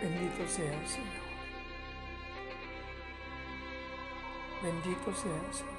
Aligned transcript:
Bendito 0.00 0.46
sea 0.48 0.86
Señor. 0.86 1.24
Bendito 4.62 5.14
sea 5.14 5.52
Señor. 5.52 5.74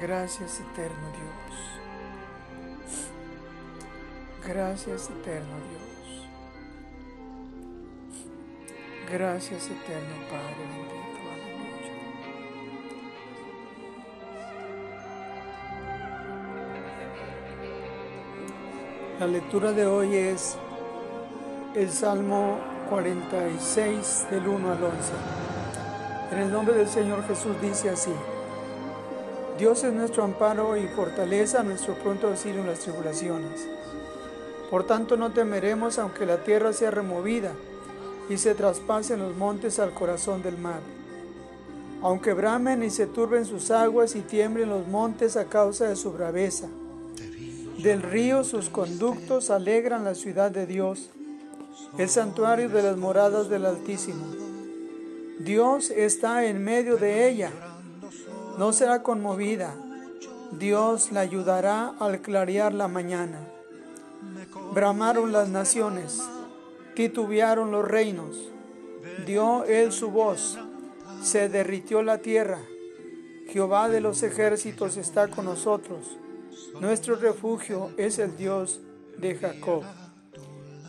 Gracias 0.00 0.58
eterno 0.58 1.08
Dios. 1.12 1.58
Gracias 4.44 5.10
eterno 5.10 5.56
Dios. 5.70 5.91
Gracias 9.10 9.66
eterno 9.66 10.14
Padre 10.30 10.56
bendito. 10.58 11.02
La 19.20 19.26
lectura 19.26 19.72
de 19.72 19.86
hoy 19.86 20.16
es 20.16 20.56
el 21.74 21.90
Salmo 21.90 22.58
46 22.88 24.26
del 24.30 24.48
1 24.48 24.72
al 24.72 24.82
11. 24.82 24.94
En 26.32 26.38
el 26.38 26.52
nombre 26.52 26.74
del 26.74 26.88
Señor 26.88 27.26
Jesús 27.26 27.60
dice 27.60 27.90
así. 27.90 28.12
Dios 29.58 29.84
es 29.84 29.92
nuestro 29.92 30.24
amparo 30.24 30.76
y 30.76 30.88
fortaleza, 30.88 31.62
nuestro 31.62 31.94
pronto 31.94 32.28
auxilio 32.28 32.62
en 32.62 32.68
las 32.68 32.80
tribulaciones. 32.80 33.68
Por 34.70 34.84
tanto 34.84 35.16
no 35.16 35.32
temeremos 35.32 35.98
aunque 35.98 36.24
la 36.24 36.38
tierra 36.38 36.72
sea 36.72 36.90
removida 36.90 37.52
y 38.32 38.38
se 38.38 38.54
traspasen 38.54 39.20
los 39.20 39.36
montes 39.36 39.78
al 39.78 39.92
corazón 39.94 40.42
del 40.42 40.58
mar. 40.58 40.80
Aunque 42.02 42.32
bramen 42.32 42.82
y 42.82 42.90
se 42.90 43.06
turben 43.06 43.44
sus 43.44 43.70
aguas 43.70 44.16
y 44.16 44.20
tiemblen 44.20 44.68
los 44.68 44.86
montes 44.88 45.36
a 45.36 45.44
causa 45.44 45.86
de 45.86 45.96
su 45.96 46.12
braveza 46.12 46.68
del 47.82 48.02
río 48.02 48.44
sus 48.44 48.68
conductos 48.68 49.50
alegran 49.50 50.04
la 50.04 50.14
ciudad 50.14 50.52
de 50.52 50.66
Dios, 50.66 51.10
el 51.98 52.08
santuario 52.08 52.68
de 52.68 52.82
las 52.82 52.96
moradas 52.96 53.48
del 53.48 53.66
Altísimo. 53.66 54.24
Dios 55.40 55.90
está 55.90 56.44
en 56.44 56.62
medio 56.62 56.96
de 56.96 57.28
ella, 57.28 57.50
no 58.56 58.72
será 58.72 59.02
conmovida. 59.02 59.74
Dios 60.52 61.10
la 61.10 61.20
ayudará 61.20 61.94
al 61.98 62.20
clarear 62.20 62.72
la 62.72 62.86
mañana. 62.86 63.38
Bramaron 64.72 65.32
las 65.32 65.48
naciones, 65.48 66.20
titubearon 66.94 67.70
los 67.70 67.86
reinos. 67.86 68.36
Dio 69.26 69.64
él 69.64 69.92
su 69.92 70.10
voz, 70.10 70.58
se 71.22 71.48
derritió 71.48 72.02
la 72.02 72.18
tierra. 72.18 72.60
Jehová 73.48 73.88
de 73.88 74.00
los 74.00 74.22
ejércitos 74.22 74.96
está 74.96 75.28
con 75.28 75.44
nosotros. 75.44 76.16
Nuestro 76.80 77.16
refugio 77.16 77.90
es 77.96 78.18
el 78.18 78.36
Dios 78.36 78.80
de 79.18 79.34
Jacob. 79.34 79.82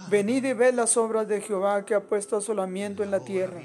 Venid 0.09 0.45
y 0.45 0.53
ved 0.53 0.73
las 0.73 0.97
obras 0.97 1.27
de 1.27 1.41
Jehová 1.41 1.85
que 1.85 1.95
ha 1.95 2.01
puesto 2.01 2.37
asolamiento 2.37 3.03
en 3.03 3.11
la 3.11 3.21
tierra, 3.21 3.61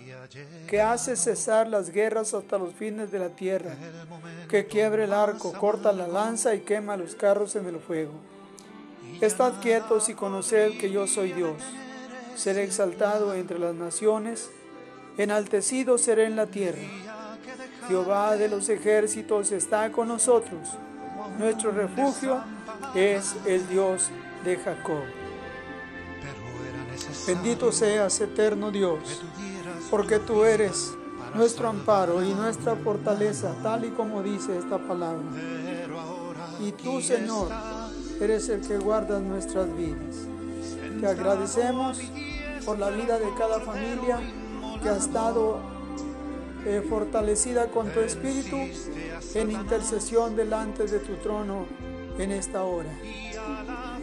que 0.66 0.80
hace 0.80 1.16
cesar 1.16 1.68
las 1.68 1.90
guerras 1.90 2.32
hasta 2.32 2.58
los 2.58 2.74
fines 2.74 3.10
de 3.10 3.18
la 3.18 3.30
tierra, 3.30 3.76
que 4.48 4.66
quiebre 4.66 5.04
el 5.04 5.12
arco, 5.12 5.52
corta 5.52 5.92
la 5.92 6.06
lanza 6.06 6.54
y 6.54 6.60
quema 6.60 6.96
los 6.96 7.14
carros 7.14 7.56
en 7.56 7.66
el 7.66 7.80
fuego. 7.80 8.12
Estad 9.20 9.60
quietos 9.60 10.08
y 10.08 10.14
conoced 10.14 10.78
que 10.78 10.90
yo 10.90 11.06
soy 11.06 11.32
Dios. 11.32 11.56
Seré 12.38 12.64
exaltado 12.64 13.34
entre 13.34 13.58
las 13.58 13.74
naciones, 13.74 14.50
enaltecido 15.18 15.98
seré 15.98 16.24
en 16.24 16.36
la 16.36 16.46
tierra. 16.46 16.78
Jehová 17.88 18.36
de 18.36 18.48
los 18.48 18.68
ejércitos 18.68 19.52
está 19.52 19.90
con 19.90 20.08
nosotros 20.08 20.68
nuestro 21.38 21.70
refugio 21.70 22.40
es 22.94 23.34
el 23.46 23.68
Dios 23.68 24.10
de 24.44 24.56
Jacob. 24.56 25.02
Bendito 27.26 27.72
seas, 27.72 28.20
eterno 28.20 28.70
Dios, 28.70 29.22
porque 29.90 30.18
tú 30.18 30.44
eres 30.44 30.92
nuestro 31.34 31.68
amparo 31.68 32.22
y 32.24 32.32
nuestra 32.32 32.74
fortaleza, 32.76 33.54
tal 33.62 33.84
y 33.84 33.90
como 33.90 34.22
dice 34.22 34.56
esta 34.58 34.78
palabra. 34.78 35.26
Y 36.60 36.72
tú, 36.72 37.00
Señor, 37.00 37.48
eres 38.20 38.48
el 38.48 38.66
que 38.66 38.78
guarda 38.78 39.20
nuestras 39.20 39.66
vidas. 39.76 40.26
Te 41.00 41.06
agradecemos 41.06 42.00
por 42.68 42.78
la 42.78 42.90
vida 42.90 43.18
de 43.18 43.32
cada 43.32 43.60
familia 43.60 44.20
que 44.82 44.90
ha 44.90 44.96
estado 44.98 45.58
eh, 46.66 46.84
fortalecida 46.86 47.70
con 47.70 47.90
tu 47.94 48.00
espíritu 48.00 48.58
en 49.32 49.50
intercesión 49.52 50.36
delante 50.36 50.84
de 50.84 50.98
tu 50.98 51.14
trono 51.14 51.64
en 52.18 52.30
esta 52.30 52.64
hora. 52.64 52.90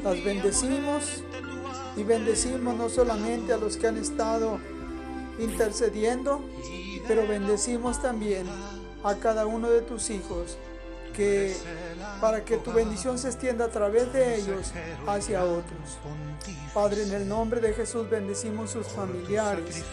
Las 0.03 0.23
bendecimos 0.23 1.23
y 1.95 2.01
bendecimos 2.01 2.75
no 2.75 2.89
solamente 2.89 3.53
a 3.53 3.57
los 3.57 3.77
que 3.77 3.85
han 3.85 3.97
estado 3.97 4.57
intercediendo, 5.37 6.41
pero 7.07 7.27
bendecimos 7.27 8.01
también 8.01 8.47
a 9.03 9.13
cada 9.13 9.45
uno 9.45 9.69
de 9.69 9.81
tus 9.81 10.09
hijos 10.09 10.57
que 11.15 11.55
para 12.19 12.43
que 12.43 12.57
tu 12.57 12.71
bendición 12.71 13.17
se 13.17 13.27
extienda 13.27 13.65
a 13.65 13.69
través 13.69 14.11
de 14.13 14.35
ellos 14.35 14.71
hacia 15.07 15.43
otros. 15.43 15.97
Padre, 16.73 17.03
en 17.03 17.13
el 17.13 17.27
nombre 17.27 17.61
de 17.61 17.73
Jesús 17.73 18.09
bendecimos 18.09 18.71
sus 18.71 18.87
familiares, 18.87 19.83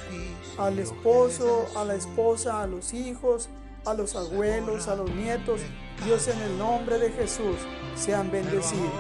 al 0.58 0.78
esposo, 0.78 1.66
a 1.76 1.84
la 1.84 1.94
esposa, 1.94 2.62
a 2.62 2.66
los 2.66 2.92
hijos, 2.92 3.48
a 3.84 3.94
los 3.94 4.14
abuelos, 4.14 4.88
a 4.88 4.96
los 4.96 5.10
nietos. 5.10 5.60
Dios, 6.04 6.26
en 6.28 6.40
el 6.40 6.58
nombre 6.58 6.98
de 6.98 7.10
Jesús, 7.10 7.56
sean 7.94 8.30
bendecidos. 8.30 8.92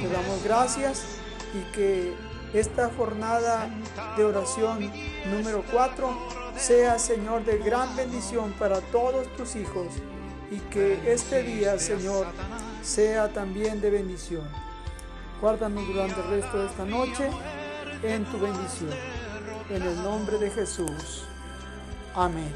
Te 0.00 0.08
damos 0.08 0.42
gracias 0.44 1.02
y 1.54 1.72
que 1.72 2.14
esta 2.54 2.90
jornada 2.96 3.70
de 4.16 4.24
oración 4.24 4.90
número 5.30 5.64
4 5.72 6.08
sea, 6.56 6.98
Señor, 6.98 7.44
de 7.44 7.58
gran 7.58 7.96
bendición 7.96 8.52
para 8.58 8.80
todos 8.80 9.26
tus 9.36 9.56
hijos 9.56 9.86
y 10.52 10.58
que 10.70 11.10
este 11.10 11.42
día, 11.42 11.78
Señor, 11.78 12.26
sea 12.82 13.32
también 13.32 13.80
de 13.80 13.88
bendición. 13.88 14.46
Guárdanos 15.40 15.86
durante 15.86 16.20
el 16.20 16.28
resto 16.28 16.58
de 16.58 16.66
esta 16.66 16.84
noche 16.84 17.30
en 18.02 18.24
tu 18.26 18.38
bendición. 18.38 18.90
En 19.70 19.82
el 19.82 19.96
nombre 20.02 20.36
de 20.36 20.50
Jesús. 20.50 21.24
Amén. 22.14 22.52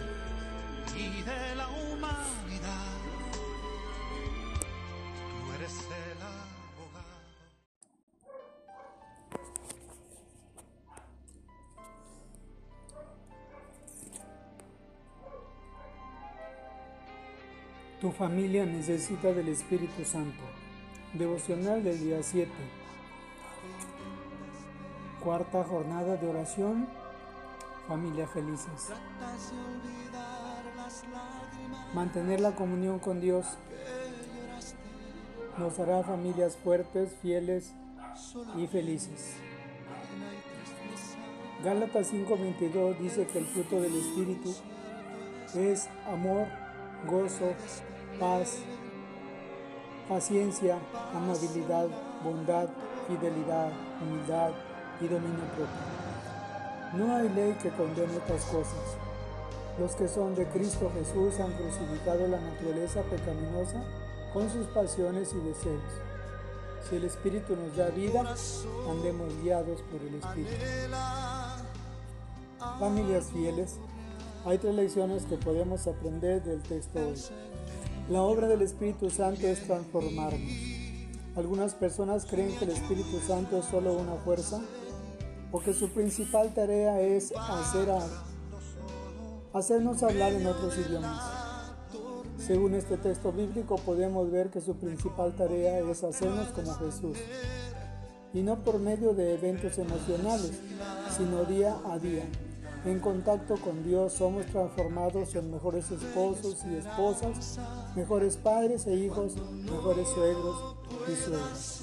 Tu 18.06 18.12
familia 18.12 18.64
necesita 18.64 19.32
del 19.32 19.48
Espíritu 19.48 20.04
Santo. 20.04 20.44
Devocional 21.12 21.82
del 21.82 21.98
día 21.98 22.22
7. 22.22 22.48
Cuarta 25.24 25.64
jornada 25.64 26.16
de 26.16 26.28
oración. 26.28 26.86
Familia 27.88 28.28
felices. 28.28 28.92
Mantener 31.94 32.38
la 32.38 32.54
comunión 32.54 33.00
con 33.00 33.20
Dios 33.20 33.44
nos 35.58 35.76
hará 35.80 36.04
familias 36.04 36.56
fuertes, 36.56 37.10
fieles 37.20 37.72
y 38.56 38.68
felices. 38.68 39.34
Gálatas 41.64 42.12
5:22 42.12 43.00
dice 43.00 43.26
que 43.26 43.40
el 43.40 43.46
fruto 43.46 43.80
del 43.80 43.96
Espíritu 43.96 44.54
es 45.56 45.88
amor, 46.06 46.46
gozo, 47.08 47.52
paz, 48.18 48.58
paciencia, 50.08 50.78
amabilidad, 51.14 51.88
bondad, 52.24 52.68
fidelidad, 53.08 53.72
humildad 54.02 54.50
y 55.00 55.08
dominio 55.08 55.44
propio. 55.56 55.96
No 56.94 57.16
hay 57.16 57.28
ley 57.30 57.56
que 57.62 57.70
condene 57.70 58.16
estas 58.16 58.44
cosas. 58.44 58.96
Los 59.78 59.94
que 59.94 60.08
son 60.08 60.34
de 60.34 60.46
Cristo 60.46 60.90
Jesús 60.94 61.38
han 61.40 61.52
crucificado 61.52 62.26
la 62.28 62.40
naturaleza 62.40 63.02
pecaminosa 63.02 63.82
con 64.32 64.50
sus 64.50 64.66
pasiones 64.68 65.32
y 65.32 65.48
deseos. 65.48 65.82
Si 66.88 66.96
el 66.96 67.04
Espíritu 67.04 67.56
nos 67.56 67.76
da 67.76 67.88
vida, 67.88 68.24
andemos 68.88 69.32
guiados 69.42 69.82
por 69.82 70.00
el 70.00 70.14
Espíritu. 70.14 70.50
Familias 72.78 73.26
fieles, 73.32 73.76
hay 74.44 74.58
tres 74.58 74.74
lecciones 74.74 75.24
que 75.24 75.36
podemos 75.36 75.86
aprender 75.86 76.42
del 76.42 76.62
texto 76.62 77.00
hoy. 77.00 77.16
La 78.08 78.22
obra 78.22 78.46
del 78.46 78.62
Espíritu 78.62 79.10
Santo 79.10 79.48
es 79.48 79.66
transformarnos. 79.66 80.52
Algunas 81.34 81.74
personas 81.74 82.24
creen 82.24 82.56
que 82.56 82.64
el 82.64 82.70
Espíritu 82.70 83.18
Santo 83.18 83.58
es 83.58 83.64
solo 83.64 83.94
una 83.94 84.14
fuerza 84.14 84.60
o 85.50 85.58
que 85.58 85.74
su 85.74 85.88
principal 85.88 86.54
tarea 86.54 87.00
es 87.00 87.32
hacer 87.36 87.88
hacernos 89.52 90.04
hablar 90.04 90.32
en 90.34 90.46
otros 90.46 90.78
idiomas. 90.78 91.20
Según 92.38 92.74
este 92.74 92.96
texto 92.96 93.32
bíblico 93.32 93.74
podemos 93.74 94.30
ver 94.30 94.50
que 94.50 94.60
su 94.60 94.76
principal 94.76 95.34
tarea 95.34 95.80
es 95.80 96.04
hacernos 96.04 96.46
como 96.50 96.74
Jesús, 96.74 97.18
y 98.32 98.42
no 98.42 98.62
por 98.62 98.78
medio 98.78 99.14
de 99.14 99.34
eventos 99.34 99.78
emocionales, 99.78 100.52
sino 101.16 101.44
día 101.44 101.76
a 101.84 101.98
día. 101.98 102.24
En 102.84 103.00
contacto 103.00 103.56
con 103.56 103.82
Dios 103.82 104.12
somos 104.12 104.46
transformados 104.46 105.34
en 105.34 105.50
mejores 105.50 105.90
esposos 105.90 106.64
y 106.70 106.76
esposas, 106.76 107.58
mejores 107.96 108.36
padres 108.36 108.86
e 108.86 108.94
hijos, 108.94 109.34
mejores 109.64 110.08
suegros 110.08 110.76
y 111.08 111.16
suegras. 111.16 111.82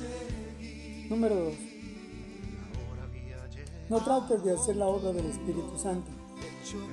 Número 1.10 1.36
2. 1.36 1.54
No 3.90 4.00
trates 4.04 4.44
de 4.44 4.54
hacer 4.54 4.78
la 4.78 4.88
obra 4.88 5.12
del 5.12 5.26
Espíritu 5.26 5.78
Santo. 5.78 6.10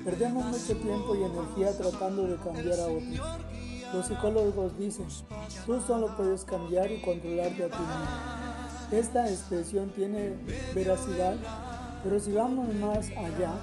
Perdemos 0.05 0.45
mucho 0.45 0.77
tiempo 0.77 1.15
y 1.15 1.23
energía 1.23 1.77
tratando 1.77 2.27
de 2.27 2.37
cambiar 2.37 2.81
a 2.81 2.87
otros. 2.87 3.21
Los 3.93 4.07
psicólogos 4.07 4.77
dicen, 4.79 5.07
tú 5.67 5.81
solo 5.81 6.17
puedes 6.17 6.45
cambiar 6.45 6.91
y 6.91 7.01
controlarte 7.01 7.65
a 7.65 7.69
ti 7.69 7.79
mismo. 7.79 8.41
Esta 8.93 9.31
expresión 9.31 9.91
tiene 9.91 10.35
veracidad, 10.75 11.37
pero 12.03 12.19
si 12.19 12.33
vamos 12.33 12.75
más 12.75 13.09
allá, 13.11 13.55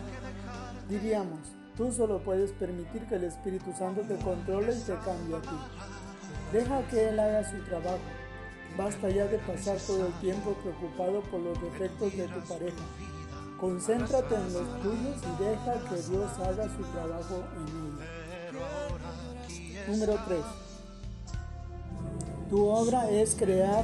diríamos, 0.89 1.39
tú 1.75 1.91
solo 1.91 2.19
puedes 2.19 2.51
permitir 2.53 3.05
que 3.07 3.15
el 3.15 3.25
Espíritu 3.25 3.73
Santo 3.73 4.01
te 4.01 4.15
controle 4.17 4.73
y 4.73 4.81
te 4.81 4.93
cambie 4.95 5.35
a 5.35 5.41
ti. 5.41 5.57
Deja 6.51 6.87
que 6.87 7.09
Él 7.09 7.19
haga 7.19 7.49
su 7.49 7.57
trabajo. 7.63 7.99
Basta 8.77 9.09
ya 9.09 9.25
de 9.25 9.37
pasar 9.39 9.77
todo 9.77 10.07
el 10.07 10.13
tiempo 10.13 10.53
preocupado 10.61 11.21
por 11.21 11.39
los 11.39 11.61
defectos 11.61 12.15
de 12.15 12.27
tu 12.27 12.39
pareja. 12.41 12.83
Concéntrate 13.59 14.35
en 14.35 14.53
los 14.53 14.81
tuyos 14.81 15.17
y 15.23 15.43
deja 15.43 15.73
que 15.89 15.95
Dios 15.95 16.31
haga 16.39 16.63
su 16.63 16.83
trabajo 16.91 17.43
en 17.55 17.67
ellos. 18.49 19.87
Número 19.87 20.19
3. 20.27 20.39
Tu 22.49 22.65
obra 22.65 23.09
es 23.09 23.35
crear 23.35 23.83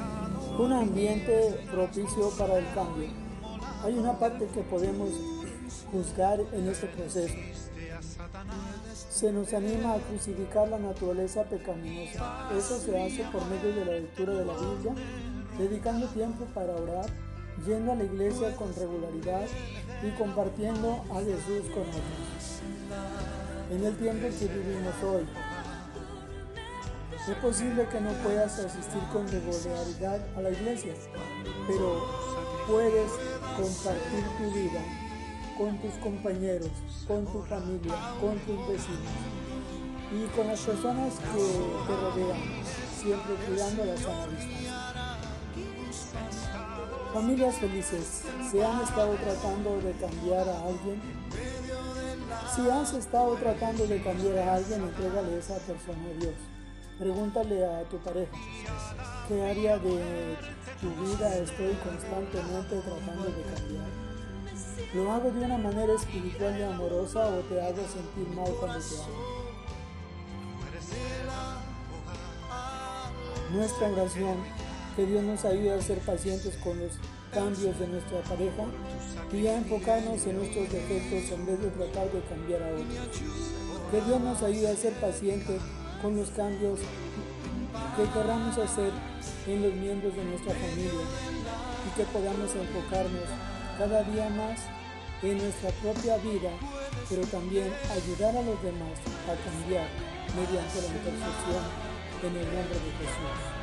un 0.59 0.71
ambiente 0.71 1.59
propicio 1.71 2.29
para 2.37 2.59
el 2.59 2.65
cambio. 2.73 3.09
Hay 3.83 3.97
una 3.97 4.17
parte 4.19 4.47
que 4.53 4.61
podemos 4.61 5.09
juzgar 5.91 6.39
en 6.51 6.67
este 6.67 6.87
proceso. 6.87 7.35
Se 9.09 9.31
nos 9.31 9.53
anima 9.53 9.93
a 9.93 9.99
crucificar 9.99 10.67
la 10.67 10.79
naturaleza 10.79 11.43
pecaminosa. 11.43 12.49
Eso 12.57 12.79
se 12.79 13.01
hace 13.01 13.23
por 13.31 13.45
medio 13.45 13.73
de 13.73 13.85
la 13.85 13.91
lectura 13.93 14.33
de 14.33 14.45
la 14.45 14.53
Biblia, 14.53 14.93
dedicando 15.57 16.07
tiempo 16.07 16.45
para 16.53 16.75
orar, 16.75 17.05
yendo 17.65 17.91
a 17.91 17.95
la 17.95 18.03
iglesia 18.03 18.55
con 18.55 18.73
regularidad 18.75 19.45
y 20.03 20.09
compartiendo 20.17 21.03
a 21.11 21.19
Jesús 21.19 21.69
con 21.73 21.83
otros. 21.83 22.61
En 23.71 23.83
el 23.83 23.95
tiempo 23.97 24.27
que 24.27 24.47
vivimos 24.47 25.03
hoy, 25.03 25.25
es 27.29 27.35
posible 27.37 27.87
que 27.87 28.01
no 28.01 28.11
puedas 28.23 28.59
asistir 28.59 29.01
con 29.13 29.27
regularidad 29.27 30.19
a 30.35 30.41
la 30.41 30.49
iglesia, 30.49 30.93
pero 31.67 32.05
puedes 32.67 33.11
compartir 33.55 34.23
tu 34.37 34.51
vida 34.51 35.02
con 35.57 35.77
tus 35.77 35.93
compañeros, 35.95 36.71
con 37.07 37.25
tu 37.25 37.41
familia, 37.43 37.93
con 38.19 38.37
tus 38.39 38.67
vecinos 38.67 39.13
y 40.11 40.25
con 40.35 40.47
las 40.47 40.59
personas 40.59 41.13
que 41.15 41.41
te 41.87 41.95
rodean, 41.95 42.41
siempre 42.95 43.35
cuidando 43.47 43.85
la 43.85 43.97
sana. 43.97 45.19
Familias 47.13 47.55
felices, 47.55 48.23
¿se 48.49 48.65
han 48.65 48.81
estado 48.81 49.13
tratando 49.15 49.79
de 49.81 49.91
cambiar 49.93 50.49
a 50.49 50.63
alguien? 50.63 51.01
Si 52.55 52.69
has 52.69 52.93
estado 52.93 53.35
tratando 53.35 53.85
de 53.85 54.01
cambiar 54.01 54.37
a 54.39 54.55
alguien, 54.55 54.81
entrégale 54.81 55.35
a 55.35 55.37
esa 55.37 55.57
persona 55.57 56.09
a 56.09 56.19
Dios. 56.19 56.35
Pregúntale 56.97 57.65
a 57.65 57.83
tu 57.89 57.97
pareja, 57.97 58.37
¿qué 59.27 59.43
área 59.43 59.77
de 59.77 60.37
tu 60.79 60.89
vida 61.03 61.37
estoy 61.37 61.73
constantemente 61.83 62.81
tratando 62.81 63.25
de 63.25 63.41
cambiar? 63.41 64.02
¿Lo 64.93 65.11
hago 65.11 65.31
de 65.31 65.45
una 65.45 65.57
manera 65.57 65.93
espiritual 65.93 66.57
y 66.57 66.63
amorosa 66.63 67.27
o 67.27 67.39
te 67.41 67.61
hago 67.61 67.77
sentir 67.77 68.27
mal 68.35 68.51
cuando 68.59 68.79
te 68.79 68.95
amo? 68.95 69.33
Nuestra 73.51 73.89
oración, 73.89 74.37
que 74.95 75.05
Dios 75.05 75.23
nos 75.23 75.45
ayude 75.45 75.73
a 75.73 75.81
ser 75.81 75.99
pacientes 75.99 76.55
con 76.57 76.79
los 76.79 76.93
cambios 77.31 77.79
de 77.79 77.87
nuestra 77.87 78.21
pareja 78.21 78.65
y 79.31 79.47
a 79.47 79.57
enfocarnos 79.57 80.25
en 80.25 80.37
nuestros 80.37 80.71
defectos 80.71 81.31
en 81.31 81.45
vez 81.45 81.61
de 81.61 81.69
tratar 81.69 82.11
de 82.11 82.21
cambiar 82.21 82.63
a 82.63 82.71
otros. 82.73 83.21
Que 83.91 84.01
Dios 84.01 84.21
nos 84.21 84.41
ayude 84.41 84.69
a 84.69 84.75
ser 84.75 84.93
pacientes 84.93 85.61
con 86.01 86.15
los 86.15 86.29
cambios 86.29 86.79
que 87.95 88.03
queramos 88.11 88.57
hacer 88.57 88.91
en 89.47 89.61
los 89.61 89.73
miembros 89.73 90.15
de 90.15 90.25
nuestra 90.25 90.53
familia 90.53 91.05
y 91.87 91.97
que 91.97 92.03
podamos 92.05 92.55
enfocarnos 92.55 93.52
cada 93.77 94.03
día 94.03 94.29
más 94.29 94.59
en 95.21 95.37
nuestra 95.37 95.69
propia 95.81 96.17
vida, 96.17 96.51
pero 97.09 97.25
también 97.27 97.71
ayudar 97.91 98.35
a 98.35 98.41
los 98.41 98.61
demás 98.61 98.99
a 99.25 99.35
cambiar 99.49 99.87
mediante 100.35 100.81
la 100.81 100.87
intercesión 100.87 101.63
en 102.23 102.35
el 102.35 102.45
nombre 102.45 102.79
de 102.79 102.91
Jesús. 102.99 103.62